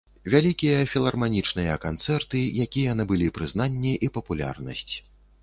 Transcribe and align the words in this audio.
Вялікія 0.35 0.77
філарманічныя 0.93 1.75
канцэрты, 1.83 2.41
якія 2.65 2.97
набылі 3.03 3.27
прызнанне 3.37 3.95
і 4.09 4.13
папулярнасць. 4.19 4.93